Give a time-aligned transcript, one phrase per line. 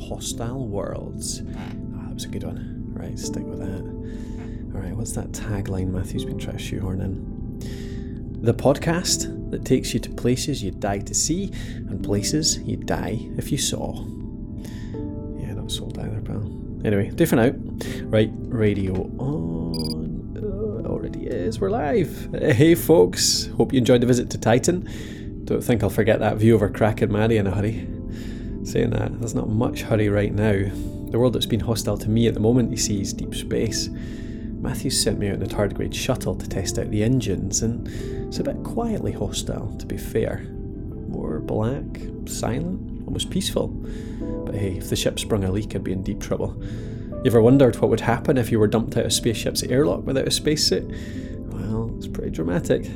[0.00, 1.42] Hostile Worlds.
[1.56, 1.72] Ah,
[2.06, 2.90] that was a good one.
[2.92, 4.74] Right, stick with that.
[4.74, 8.40] All right, what's that tagline Matthew's been trying to shoehorn in?
[8.42, 13.18] The podcast that takes you to places you'd die to see and places you'd die
[13.36, 14.04] if you saw.
[15.38, 16.50] Yeah, not sold either, pal.
[16.84, 17.54] Anyway, different out.
[18.04, 20.36] Right, radio on.
[20.36, 21.60] Uh, already is.
[21.60, 22.30] We're live.
[22.32, 23.48] Hey, folks.
[23.56, 24.88] Hope you enjoyed the visit to Titan.
[25.44, 27.86] Don't think I'll forget that view over Kraken Mare in a hurry.
[28.70, 30.52] Saying that, there's not much hurry right now.
[30.52, 33.88] The world that's been hostile to me at the moment, you see, is deep space.
[33.88, 37.88] Matthew sent me out in a tardigrade shuttle to test out the engines, and
[38.28, 40.46] it's a bit quietly hostile, to be fair.
[41.08, 41.82] More black,
[42.26, 43.66] silent, almost peaceful.
[44.46, 46.56] But hey, if the ship sprung a leak, I'd be in deep trouble.
[46.62, 50.06] You ever wondered what would happen if you were dumped out of a spaceship's airlock
[50.06, 50.88] without a spacesuit?
[51.52, 52.88] Well, it's pretty dramatic.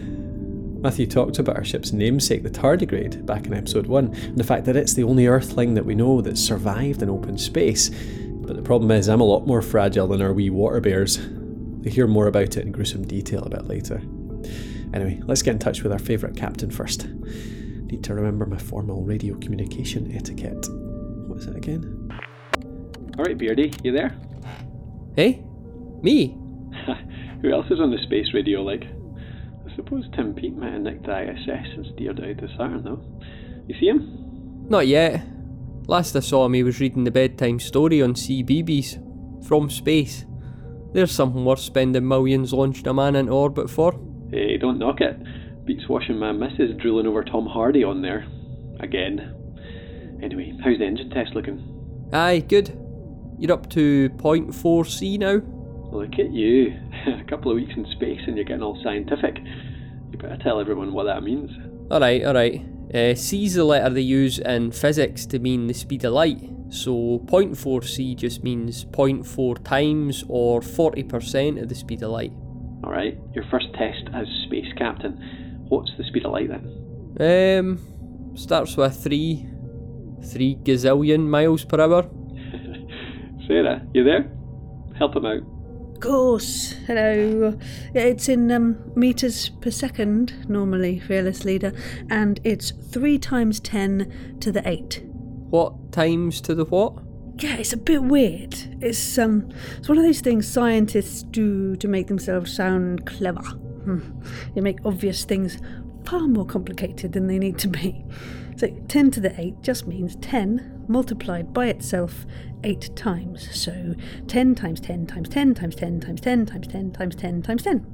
[0.85, 4.67] Matthew talked about our ship's namesake, the tardigrade, back in episode 1, and the fact
[4.67, 7.89] that it's the only Earthling that we know that's survived in open space.
[7.89, 11.17] But the problem is, I'm a lot more fragile than our wee water bears.
[11.17, 14.03] You'll hear more about it in gruesome detail a bit later.
[14.93, 17.09] Anyway, let's get in touch with our favourite captain first.
[17.09, 20.67] Need to remember my formal radio communication etiquette.
[20.69, 22.13] What is it again?
[23.17, 24.15] Alright, Beardy, you there?
[25.17, 25.43] Hey?
[26.03, 26.37] Me?
[27.41, 28.85] Who else is on the space radio like?
[29.75, 33.03] I suppose Tim Peake might have nicked the ISS and steered out to Saturn, though.
[33.67, 34.69] You see him?
[34.69, 35.27] Not yet.
[35.89, 39.45] Last I saw him, he was reading the bedtime story on CBeebies.
[39.45, 40.27] From space.
[40.93, 44.01] There's something worth spending millions launching a man into orbit for.
[44.31, 45.19] Hey, don't knock it.
[45.65, 48.29] Beats watching my missus drooling over Tom Hardy on there.
[48.79, 49.35] Again.
[50.23, 52.09] Anyway, how's the engine test looking?
[52.13, 52.69] Aye, good.
[53.41, 55.43] You're up to 0.4C now?
[55.95, 56.77] Look at you.
[57.07, 59.39] a couple of weeks in space and you're getting all scientific.
[60.11, 61.53] You better tell everyone what that means.
[61.89, 62.67] Alright, alright.
[62.93, 66.41] Uh, is the letter they use in physics to mean the speed of light.
[66.69, 72.33] So 0.4c just means 0.4 times or 40% of the speed of light.
[72.85, 75.65] Alright, your first test as space captain.
[75.69, 77.61] What's the speed of light then?
[77.61, 79.47] Um, starts with 3,
[80.29, 82.03] 3 gazillion miles per hour.
[83.47, 84.29] Sarah, you there?
[84.99, 85.54] Help him out.
[86.05, 86.73] Of course.
[86.87, 87.59] Hello.
[87.95, 91.73] Yeah, it's in um, meters per second normally, fearless leader,
[92.11, 95.03] and it's three times ten to the eight.
[95.49, 96.93] What times to the what?
[97.39, 98.55] Yeah, it's a bit weird.
[98.83, 99.49] It's um,
[99.79, 103.41] it's one of those things scientists do to make themselves sound clever.
[103.41, 104.01] Hmm.
[104.55, 105.57] They make obvious things
[106.05, 108.05] far more complicated than they need to be.
[108.57, 112.25] So 10 to the 8 just means 10 multiplied by itself
[112.63, 113.49] 8 times.
[113.55, 113.95] So
[114.29, 117.87] 10 times 10 times 10 times 10 times 10 times 10 times 10 times 10.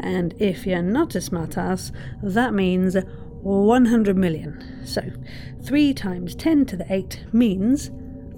[0.00, 1.92] And if you're not a smartass,
[2.22, 2.96] that means
[3.42, 4.82] 100 million.
[4.84, 5.02] So
[5.62, 7.90] 3 times 10 to the 8 means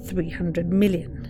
[0.07, 1.25] 300 million.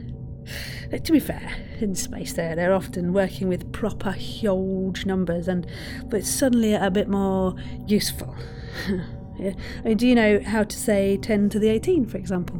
[0.92, 5.66] Uh, to be fair, in space there, they're often working with proper huge numbers and
[6.06, 7.54] but it's suddenly a bit more
[7.86, 8.34] useful.
[9.38, 9.52] yeah.
[9.84, 12.56] I mean, do you know how to say 10 to the 18, for example?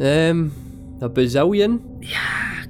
[0.00, 0.52] Um,
[1.00, 1.82] a bazillion?
[2.02, 2.64] Yeah,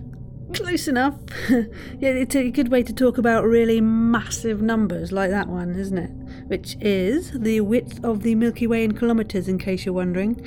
[0.55, 1.19] close enough.
[1.51, 5.99] yeah, it's a good way to talk about really massive numbers like that one, isn't
[5.99, 6.11] it?
[6.47, 10.45] Which is the width of the Milky Way in kilometres, in case you're wondering.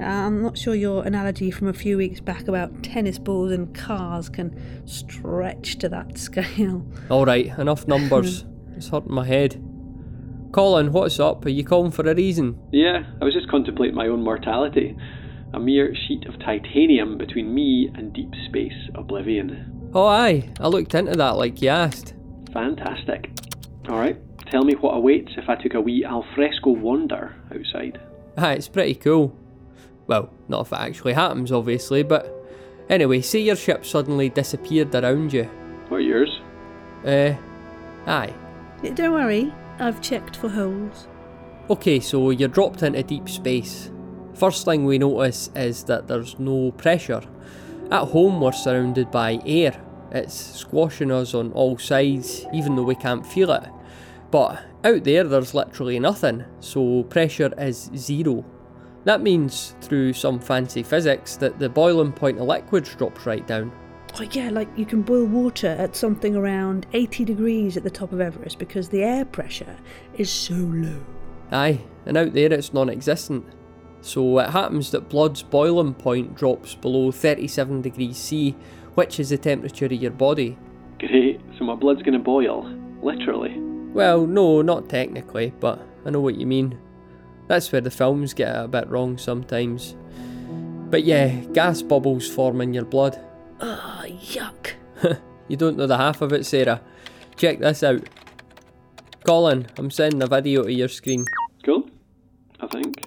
[0.00, 4.28] I'm not sure your analogy from a few weeks back about tennis balls and cars
[4.28, 6.86] can stretch to that scale.
[7.10, 8.44] Alright, enough numbers.
[8.76, 9.62] it's hurting my head.
[10.52, 11.44] Colin, what's up?
[11.44, 12.58] Are you calling for a reason?
[12.72, 14.96] Yeah, I was just contemplating my own mortality.
[15.52, 19.90] A mere sheet of titanium between me and deep space oblivion.
[19.94, 20.48] Oh, aye.
[20.58, 22.14] I looked into that like you asked.
[22.52, 23.30] Fantastic.
[23.88, 24.18] Alright,
[24.50, 28.00] tell me what awaits if I took a wee alfresco wander outside.
[28.36, 29.36] Aye, it's pretty cool.
[30.06, 32.34] Well, not if it actually happens, obviously, but
[32.88, 35.44] anyway, see your ship suddenly disappeared around you.
[35.88, 36.40] What yours?
[37.04, 37.34] Uh,
[38.06, 38.32] aye.
[38.94, 41.06] Don't worry, I've checked for holes.
[41.70, 43.92] Okay, so you're dropped into deep space.
[44.34, 47.22] First thing we notice is that there's no pressure.
[47.90, 49.80] At home, we're surrounded by air.
[50.10, 53.68] It's squashing us on all sides, even though we can't feel it.
[54.30, 58.44] But out there, there's literally nothing, so pressure is zero.
[59.04, 63.72] That means, through some fancy physics, that the boiling point of liquids drops right down.
[64.20, 68.12] Oh, yeah, like you can boil water at something around 80 degrees at the top
[68.12, 69.76] of Everest because the air pressure
[70.16, 71.00] is so low.
[71.52, 73.46] Aye, and out there it's non existent.
[74.00, 78.56] So it happens that blood's boiling point drops below 37 degrees C,
[78.94, 80.58] which is the temperature of your body.
[80.98, 82.64] Great, so my blood's gonna boil.
[83.00, 83.56] Literally.
[83.92, 86.76] Well, no, not technically, but I know what you mean.
[87.46, 89.94] That's where the films get a bit wrong sometimes.
[90.90, 93.24] But yeah, gas bubbles form in your blood.
[93.60, 94.72] Oh, yuck.
[95.48, 96.82] You don't know the half of it, Sarah.
[97.36, 98.06] Check this out.
[99.24, 101.24] Colin, I'm sending a video to your screen.
[101.64, 101.88] Cool,
[102.60, 103.02] I think.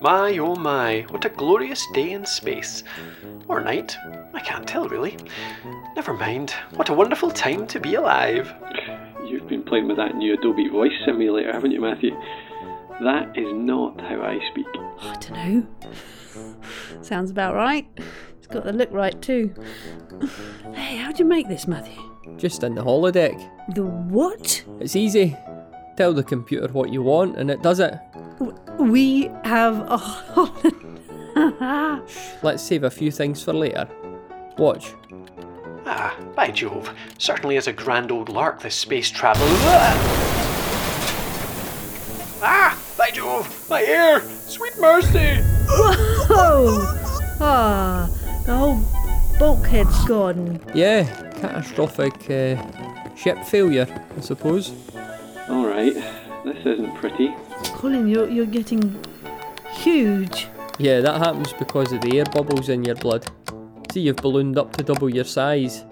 [0.00, 2.84] My oh my, what a glorious day in space.
[3.48, 3.96] Or night,
[4.34, 5.16] I can't tell really.
[5.96, 8.52] Never mind, what a wonderful time to be alive.
[9.26, 12.16] You've been playing with that new Adobe Voice Simulator, haven't you, Matthew?
[13.02, 14.66] That is not how I speak.
[15.00, 15.66] I don't know.
[17.02, 17.86] Sounds about right.
[18.38, 19.54] It's got the look right too.
[20.72, 21.98] Hey, how'd you make this, Matthew?
[22.36, 23.38] Just in the holodeck.
[23.74, 24.62] The what?
[24.78, 25.36] It's easy.
[25.96, 27.94] Tell the computer what you want and it does it.
[28.78, 30.82] We have a holodeck.
[32.42, 33.88] Let's save a few things for later.
[34.58, 34.92] Watch.
[35.86, 39.46] Ah, by Jove, certainly is a grand old lark, this space travel.
[42.42, 44.20] Ah, by Jove, my ear!
[44.20, 45.55] Sweet mercy!
[45.76, 46.78] Whoa!
[47.40, 48.08] Ah,
[48.46, 48.80] the whole
[49.38, 50.60] bulkhead's gone.
[50.74, 53.86] Yeah, catastrophic uh, ship failure,
[54.16, 54.72] I suppose.
[55.48, 55.94] Alright,
[56.44, 57.34] this isn't pretty.
[57.74, 59.04] Colin, you're you're getting
[59.70, 60.48] huge.
[60.78, 63.26] Yeah, that happens because of the air bubbles in your blood.
[63.92, 65.84] See, you've ballooned up to double your size.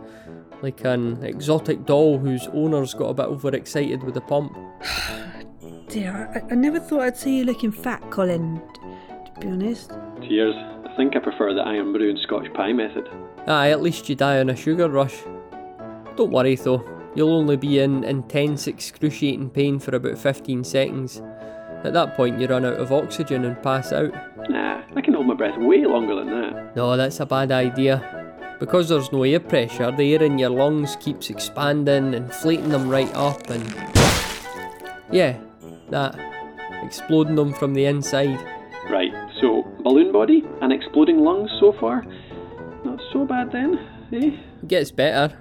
[0.63, 4.57] Like an exotic doll whose owner's got a bit overexcited with the pump.
[5.89, 8.63] Dear, I, I never thought I'd see you looking fat, Colin.
[9.35, 9.93] To be honest.
[10.23, 10.55] Cheers.
[10.87, 13.09] I think I prefer the Irn-Bru and Scotch pie method.
[13.47, 15.17] Aye, at least you die on a sugar rush.
[16.17, 16.85] Don't worry though,
[17.17, 21.21] you'll only be in intense, excruciating pain for about 15 seconds.
[21.83, 24.13] At that point, you run out of oxygen and pass out.
[24.49, 26.77] Nah, I can hold my breath way longer than that.
[26.77, 28.57] No, that's a bad idea.
[28.61, 33.13] Because there's no air pressure, the air in your lungs keeps expanding, inflating them right
[33.15, 33.75] up, and.
[35.11, 35.39] Yeah,
[35.91, 36.17] that.
[36.83, 38.39] Exploding them from the inside.
[39.95, 42.05] Right, so balloon body and exploding lungs so far?
[42.85, 43.79] Not so bad then,
[44.13, 44.37] eh?
[44.63, 45.39] It gets better.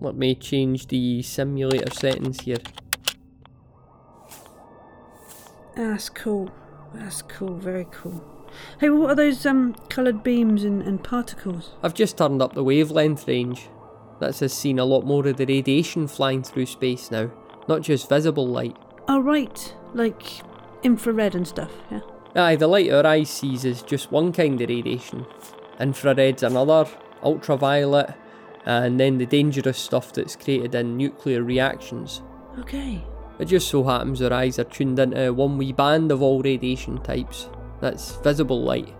[0.00, 2.58] Let me change the simulator settings here.
[5.76, 6.50] That's cool.
[6.94, 7.54] That's cool.
[7.56, 8.22] Very cool.
[8.80, 11.74] Hey, what are those um coloured beams and, and particles?
[11.82, 13.68] I've just turned up the wavelength range.
[14.20, 17.30] That's has seen a lot more of the radiation flying through space now,
[17.68, 18.76] not just visible light.
[19.08, 19.74] Oh, right.
[19.94, 20.42] Like
[20.82, 21.72] infrared and stuff.
[21.90, 22.00] Yeah.
[22.34, 25.26] Aye, the light our eyes sees is just one kind of radiation.
[25.78, 26.86] Infrared's another,
[27.22, 28.14] ultraviolet,
[28.64, 32.22] and then the dangerous stuff that's created in nuclear reactions.
[32.58, 33.04] Okay.
[33.38, 37.02] It just so happens our eyes are tuned into one wee band of all radiation
[37.02, 37.48] types.
[37.80, 38.94] That's visible light.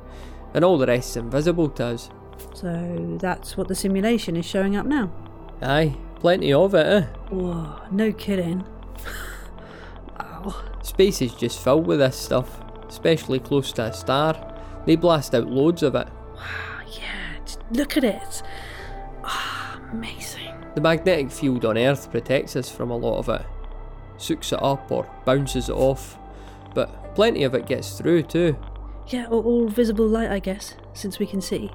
[0.54, 2.10] And all the rest's invisible to us.
[2.54, 5.12] So that's what the simulation is showing up now.
[5.62, 7.02] Aye, plenty of it, eh?
[7.30, 8.64] Whoa, no kidding.
[10.82, 12.60] Space is just filled with this stuff,
[12.92, 14.54] especially close to a star.
[14.86, 16.06] They blast out loads of it.
[16.36, 17.38] Wow, yeah,
[17.70, 18.42] look at it.
[19.24, 20.54] Ah, amazing.
[20.74, 23.46] The magnetic field on Earth protects us from a lot of it,
[24.18, 26.18] soaks it up or bounces it off,
[26.74, 28.56] but plenty of it gets through too.
[29.08, 31.70] Yeah, all, all visible light, I guess, since we can see.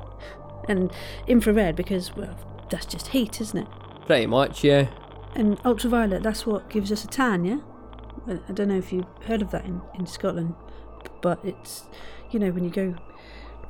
[0.70, 0.92] And
[1.28, 2.38] infrared, because, well,
[2.70, 3.68] that's just heat, isn't it?
[4.06, 4.88] Pretty much, yeah.
[5.36, 7.60] And ultraviolet, that's what gives us a tan, yeah?
[8.28, 10.56] I I don't know if you've heard of that in, in Scotland,
[11.22, 11.86] but it's,
[12.32, 12.96] you know, when you go.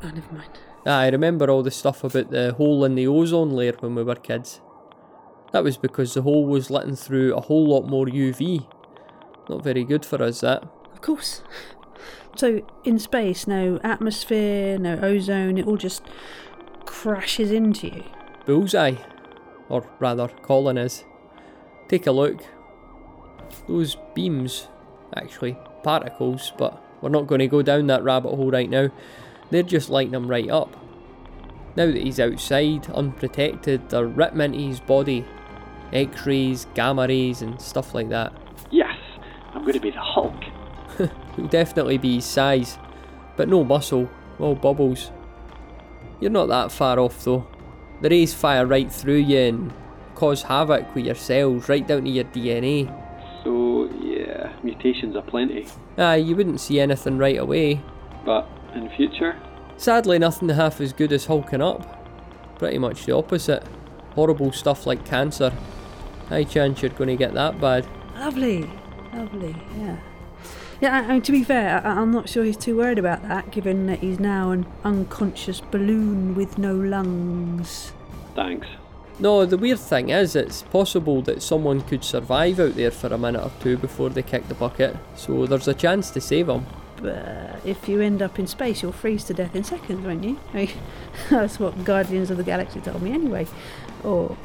[0.04, 0.60] Oh, never mind.
[0.86, 4.16] I remember all the stuff about the hole in the ozone layer when we were
[4.16, 4.62] kids.
[5.52, 8.68] That was because the hole was letting through a whole lot more UV.
[9.50, 10.64] Not very good for us, that.
[10.94, 11.42] Of course.
[12.36, 16.04] So, in space, no atmosphere, no ozone, it all just
[16.86, 18.04] crashes into you.
[18.46, 18.96] Bullseye.
[19.70, 21.04] Or rather, Colin is.
[21.88, 22.44] Take a look.
[23.68, 24.68] Those beams,
[25.16, 28.90] actually, particles, but we're not going to go down that rabbit hole right now.
[29.50, 30.76] They're just lighting him right up.
[31.76, 35.26] Now that he's outside, unprotected, they're ripping into his body.
[35.94, 38.34] X rays, gamma rays, and stuff like that.
[38.72, 38.98] Yes,
[39.54, 40.44] I'm going to be the Hulk.
[41.36, 42.78] He'll definitely be his size,
[43.36, 45.12] but no muscle, all bubbles.
[46.20, 47.48] You're not that far off though.
[48.02, 49.74] The rays fire right through you and
[50.16, 52.92] cause havoc with your cells, right down to your DNA.
[54.74, 55.66] So, yeah, mutations aplenty.
[55.98, 57.82] Aye, ah, you wouldn't see anything right away.
[58.26, 59.40] But in future,
[59.78, 62.04] Sadly, nothing half as good as hulking up.
[62.58, 63.64] Pretty much the opposite.
[64.16, 65.54] Horrible stuff like cancer.
[66.30, 67.86] High chance you're going to get that bad.
[68.16, 68.68] Lovely,
[69.14, 69.98] lovely, yeah.
[70.82, 73.86] Yeah, and to be fair, I, I'm not sure he's too worried about that, given
[73.88, 77.94] that he's now an unconscious balloon with no lungs.
[78.36, 78.68] thanks.
[79.20, 83.18] No, the weird thing is, it's possible that someone could survive out there for a
[83.18, 86.66] minute or two before they kick the bucket, so there's a chance to save him.
[87.02, 90.40] But if you end up in space, you'll freeze to death in seconds, won't you?
[90.54, 90.70] I mean,
[91.30, 93.48] that's what Guardians of the Galaxy told me anyway.
[94.04, 94.38] Or,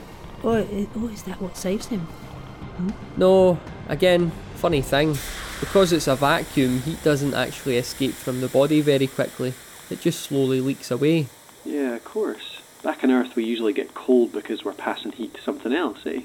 [0.43, 2.01] or, or is that what saves him?
[2.01, 2.91] Hmm?
[3.17, 5.17] No, again, funny thing.
[5.61, 9.55] Because it's a vacuum, heat doesn't actually escape from the body very quickly.
[9.91, 11.27] It just slowly leaks away.
[11.65, 12.52] Yeah, of course.
[12.83, 16.23] Back on Earth, we usually get cold because we're passing heat to something else, eh?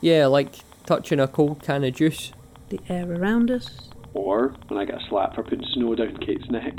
[0.00, 0.54] Yeah, like
[0.86, 2.32] touching a cold can of juice.
[2.70, 3.90] The air around us.
[4.14, 6.78] Or when I get a slap for putting snow down Kate's neck.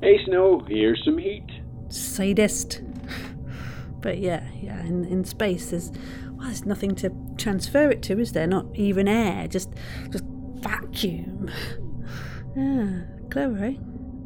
[0.00, 1.46] Hey, Snow, here's some heat.
[1.88, 2.82] Sadist.
[4.00, 5.90] but yeah, yeah, in, in space there's
[6.32, 8.46] well, there's nothing to transfer it to, is there?
[8.46, 9.72] Not even air, just
[10.10, 10.24] just
[10.60, 11.50] vacuum.
[12.56, 13.00] Yeah,
[13.30, 13.74] clever, eh?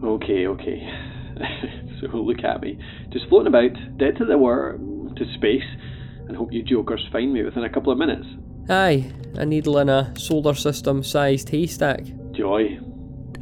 [0.04, 0.90] Okay, okay.
[2.00, 2.78] so look at me,
[3.12, 4.78] just floating about, dead to the war,
[5.16, 5.62] to space,
[6.28, 8.26] and hope you jokers find me within a couple of minutes.
[8.68, 12.04] Aye, a needle in a solar system sized haystack.
[12.32, 12.78] Joy.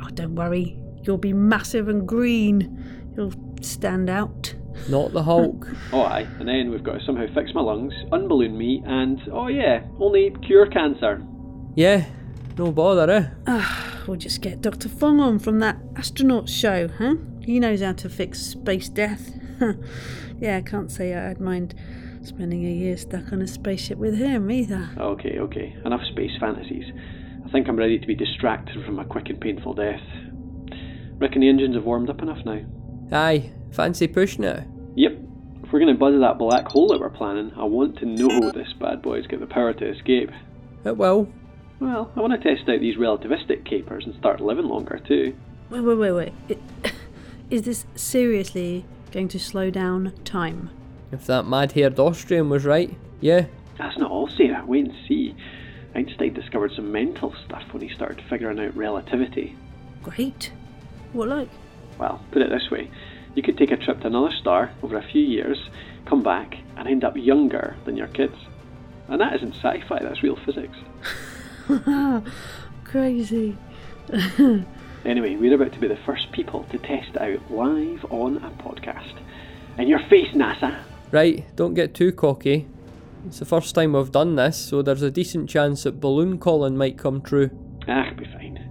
[0.03, 3.12] Oh, don't worry, you'll be massive and green.
[3.17, 4.55] You'll stand out.
[4.89, 5.69] Not the Hulk.
[5.93, 6.27] Oh, aye.
[6.39, 10.35] And then we've got to somehow fix my lungs, unballoon me, and oh yeah, only
[10.47, 11.23] cure cancer.
[11.75, 12.05] Yeah,
[12.57, 13.27] no bother, eh?
[13.47, 14.89] Ah, we'll just get Dr.
[14.89, 17.17] Fong on from that astronaut show, huh?
[17.43, 19.33] He knows how to fix space death.
[20.40, 21.75] yeah, I can't say I'd mind
[22.23, 24.90] spending a year stuck on a spaceship with him either.
[24.99, 25.76] Okay, okay.
[25.85, 26.85] Enough space fantasies.
[27.45, 30.02] I think I'm ready to be distracted from a quick and painful death.
[31.19, 32.61] Reckon the engines have warmed up enough now.
[33.12, 34.64] Aye, fancy push now.
[34.97, 35.12] Yep.
[35.64, 38.50] If we're going to buzz that black hole that we're planning, I want to know
[38.50, 40.31] this bad boy's got the power to escape.
[40.85, 41.29] Uh, it will.
[41.81, 45.35] Well, I want to test out these relativistic capers and start living longer too.
[45.71, 46.33] Wait, wait, wait, wait.
[46.49, 46.59] It,
[47.50, 50.71] is this seriously going to slow down time?
[51.12, 53.47] If that mad haired Austrian was right, yeah.
[53.79, 54.64] That's not all, Sarah.
[54.67, 55.35] Wait and see.
[55.95, 59.57] Einstein discovered some mental stuff when he started figuring out relativity.
[60.02, 60.52] Great.
[61.12, 61.49] What like?
[61.99, 62.88] Well, put it this way
[63.35, 65.59] you could take a trip to another star over a few years,
[66.07, 68.37] come back, and end up younger than your kids.
[69.09, 70.76] And that isn't sci fi, that's real physics.
[72.85, 73.57] Crazy.
[75.04, 79.14] Anyway, we're about to be the first people to test out live on a podcast.
[79.78, 80.83] In your face, NASA!
[81.11, 82.66] Right, don't get too cocky.
[83.26, 86.76] It's the first time we've done this, so there's a decent chance that balloon Colin
[86.76, 87.50] might come true.
[87.88, 88.71] Ah, be fine.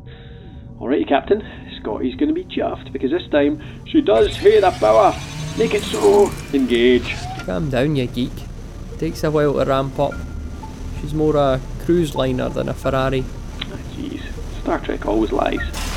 [0.79, 1.43] Alrighty, Captain.
[1.81, 5.15] Scotty's going to be chuffed because this time she does hear the power.
[5.57, 6.31] Make it so.
[6.53, 7.15] Engage.
[7.45, 8.31] Calm down, you geek.
[8.97, 10.13] Takes a while to ramp up.
[11.01, 13.25] She's more a cruise liner than a Ferrari.
[13.61, 14.21] Ah, jeez.
[14.61, 15.88] Star Trek always lies.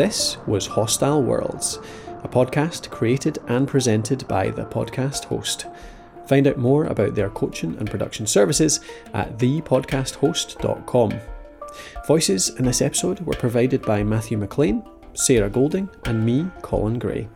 [0.00, 1.78] This was Hostile Worlds,
[2.24, 5.66] a podcast created and presented by the podcast host.
[6.26, 8.80] Find out more about their coaching and production services
[9.12, 11.20] at thepodcasthost.com.
[12.06, 17.28] Voices in this episode were provided by Matthew McLean, Sarah Golding, and me, Colin Gray.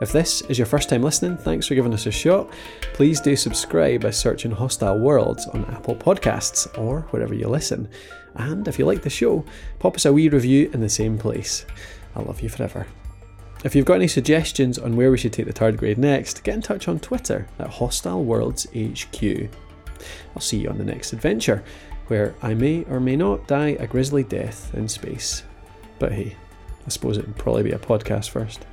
[0.00, 2.50] If this is your first time listening, thanks for giving us a shot.
[2.94, 7.90] Please do subscribe by searching Hostile Worlds on Apple Podcasts or wherever you listen.
[8.34, 9.44] And if you like the show,
[9.78, 11.66] pop us a wee review in the same place.
[12.14, 12.86] I love you forever.
[13.62, 16.62] If you've got any suggestions on where we should take the Tardigrade next, get in
[16.62, 19.50] touch on Twitter at Hostile Worlds HQ.
[20.34, 21.62] I'll see you on the next adventure,
[22.06, 25.42] where I may or may not die a grisly death in space.
[25.98, 26.36] But hey,
[26.86, 28.64] I suppose it would probably be a podcast first.